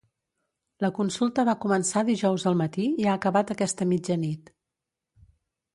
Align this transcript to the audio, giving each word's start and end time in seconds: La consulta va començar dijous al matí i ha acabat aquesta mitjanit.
La 0.85 0.89
consulta 0.99 1.45
va 1.49 1.55
començar 1.65 2.03
dijous 2.09 2.47
al 2.53 2.59
matí 2.63 2.87
i 3.03 3.07
ha 3.11 3.15
acabat 3.21 3.53
aquesta 3.59 3.89
mitjanit. 3.95 4.53